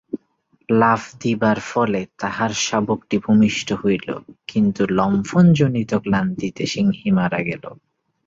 [0.69, 4.07] লাফ দিবার ফলে তাহার শাবকটি ভূমিষ্ঠ হইল,
[4.47, 7.63] কিন্তু লম্ফন-জনিত ক্লান্তিতে সিংহী মারা গেল।